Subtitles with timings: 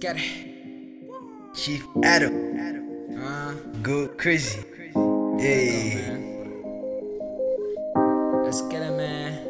[0.00, 1.54] get it.
[1.54, 3.20] Chief Adam, Adam.
[3.20, 4.64] Uh, go crazy.
[5.38, 6.24] Hey,
[8.44, 9.44] Let's get it, man.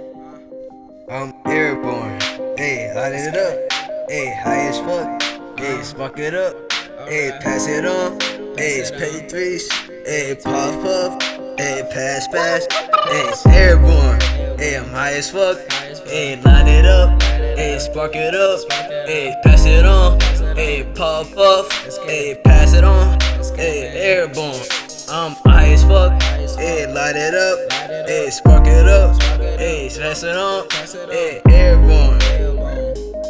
[1.11, 2.19] I'm airborne.
[2.57, 3.73] Hey, light it up.
[4.09, 5.59] Hey, high as fuck.
[5.59, 6.73] Hey, spark it up.
[7.07, 8.19] Hey, pass it on.
[8.57, 9.71] Hey, it's pay threes.
[10.05, 11.23] Hey, puff puff.
[11.59, 12.67] Hey, pass pass.
[13.11, 14.28] Hey, it's airborne.
[14.59, 15.57] Hey, I'm high as fuck.
[16.05, 17.23] Hey, light it up.
[17.23, 18.61] Hey, spark it up.
[18.73, 20.19] Hey, pass it on.
[20.57, 21.71] Hey, puff puff.
[22.05, 23.21] Hey, pass it on.
[23.55, 24.61] Hey, airborne.
[25.09, 26.21] I'm high as fuck.
[26.59, 27.73] Hey, light it up.
[28.09, 29.23] Hey, spark it up.
[29.61, 30.67] Hey, pass it on.
[31.09, 32.21] Hey, airborne.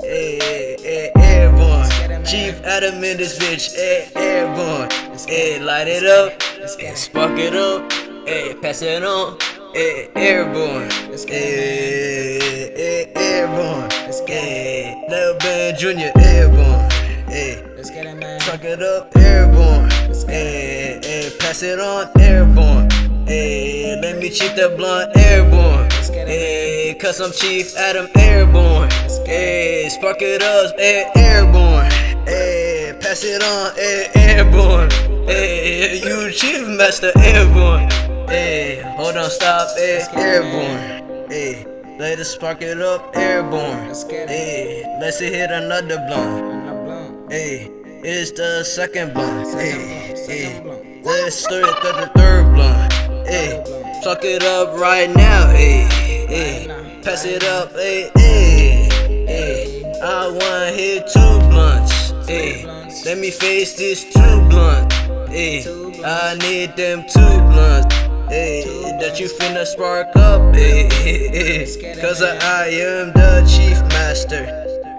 [0.00, 0.38] Hey,
[0.80, 2.24] hey, airborne.
[2.24, 3.74] Chief Adam in this bitch.
[3.76, 4.88] Hey, airborne.
[5.28, 6.42] Hey, light it up.
[6.80, 7.92] Hey, spark it up.
[8.26, 9.36] Hey, pass it on.
[9.74, 10.88] Hey, airborne.
[11.28, 13.90] Hey, eh, eh, hey, airborne.
[14.26, 16.18] Hey, Lil Ben Jr.
[16.18, 16.90] Airborne.
[17.28, 18.40] Hey, Let's get it, man.
[18.40, 19.90] Truck it up, airborne.
[20.26, 22.88] Hey, hey, pass it on, airborne.
[23.26, 25.90] Hey, let me cheat the blunt, airborne.
[26.12, 28.88] Hey, cause I'm Chief Adam, airborne.
[29.26, 31.90] Hey, spark it up, hey, airborne.
[32.26, 34.90] Hey, pass it on, hey, airborne.
[35.28, 37.88] Hey, you Chief Master, airborne.
[38.28, 41.30] Hey, hold on, stop, hey, airborne.
[41.30, 41.64] Hey,
[41.98, 43.88] let us spark it up, airborne.
[43.88, 44.28] Let's get it.
[44.28, 46.44] Hey, let's hit another blunt.
[46.44, 47.32] And I'm blunt.
[47.32, 47.70] Hey,
[48.04, 49.48] it's the second blunt.
[49.54, 52.92] Hey, hey, let's start the, the third blunt.
[53.26, 53.64] Hey,
[54.04, 55.48] fuck it up right now.
[55.48, 55.88] Hey,
[56.28, 57.72] hey, pass it up.
[57.72, 58.88] Hey, hey,
[59.26, 60.00] hey.
[60.02, 62.10] I wanna hit two blunts.
[62.28, 62.66] Hey,
[63.06, 64.92] let me face this two blunt.
[65.30, 65.64] Hey.
[66.04, 68.07] I need them two blunts.
[68.28, 68.62] Hey,
[69.00, 70.54] that you finna spark up.
[70.54, 72.00] Hey, hey, hey.
[72.00, 72.38] Cause man.
[72.42, 74.44] I am the chief master.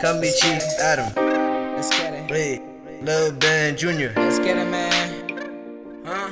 [0.01, 1.13] Call me Chief Adam.
[1.75, 2.31] Let's get it.
[2.31, 2.61] Wait,
[3.03, 4.13] Lil Ben Jr.
[4.15, 6.03] Let's get it, man.
[6.03, 6.31] Huh?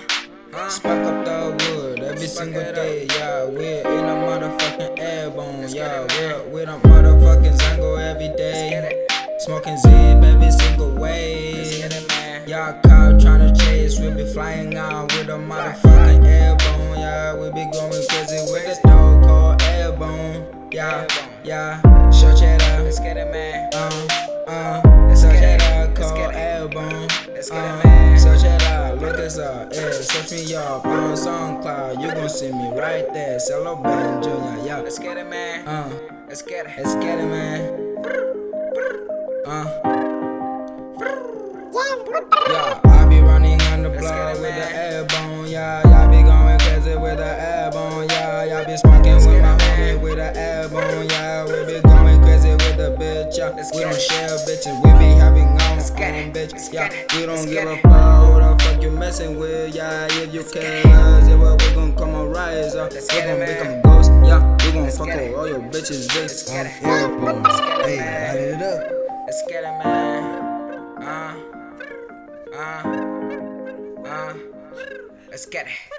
[0.51, 0.69] Huh?
[0.69, 3.45] Spark up the wood every single day, yeah.
[3.45, 6.07] We're in a motherfucking airborne, yeah.
[6.17, 9.05] We're with a motherfucking Zango every day.
[9.39, 11.57] Smoking Zib every single way.
[12.47, 16.46] Y'all cop tryna chase, we be flying out with a motherfucking airborne,
[17.27, 17.41] yeah.
[17.41, 21.07] We be going crazy with this dog called airborne, yeah,
[21.43, 21.81] yeah.
[22.11, 23.69] Short cheddar, let's get it, man.
[23.73, 24.07] Uh,
[24.47, 27.07] uh, short cheddar called airborne.
[27.33, 28.19] Let's get it, man.
[28.19, 29.91] Search it out, look us up, yeah.
[29.91, 33.39] Search me up on SoundCloud, you gon' see me right there.
[33.39, 34.79] Cello Ben Jr., yeah.
[34.79, 35.67] Let's get it, man.
[35.67, 35.91] Uh,
[36.27, 36.73] let's get it.
[36.77, 37.83] Let's get it, man.
[39.45, 39.93] Uh.
[42.49, 42.86] Yeah,
[53.57, 56.93] We don't share bitches, we be having our own bitch, yeah.
[57.15, 60.05] We don't give a fuck who the fuck you messing with, yeah.
[60.11, 62.87] If you care us, yeah, well, we gon' come and rise, uh.
[62.91, 64.57] We gon' become ghosts, yeah.
[64.63, 66.47] We gon' fuck with all your bitches, bitch.
[66.51, 67.45] on airborne.
[67.81, 68.91] Hey, light it up.
[69.25, 70.23] Let's get it, man.
[71.01, 71.35] Uh,
[72.53, 74.33] uh, uh.
[75.31, 75.96] Let's get it.